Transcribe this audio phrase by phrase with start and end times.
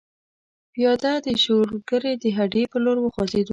[0.73, 3.49] پیاده د شولګرې د هډې پر لور وخوځېدو.